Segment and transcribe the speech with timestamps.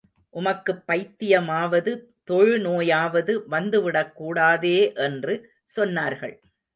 [0.29, 1.91] உமக்குப் பைத்தியமாவது,
[2.23, 4.93] தொழு நோயாவது வந்து விடக் கூடாதே
[4.93, 5.35] என்று
[5.75, 6.35] சொன்னார்கள்.